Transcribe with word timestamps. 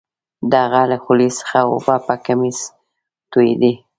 د 0.49 0.51
هغه 0.63 0.81
له 0.91 0.97
خولې 1.03 1.29
څخه 1.39 1.59
اوبه 1.73 1.95
په 2.05 2.13
کمیس 2.25 2.59
تویدې 3.31 3.73